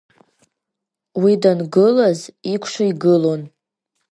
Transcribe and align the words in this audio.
Уи 1.21 1.33
дангылаз 1.41 2.19
икәшо 2.53 2.83
игылон… 2.91 3.41